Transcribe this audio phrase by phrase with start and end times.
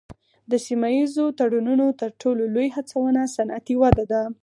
[0.51, 4.23] د سیمه ایزو تړونونو تر ټولو لوی هڅونه صنعتي وده ده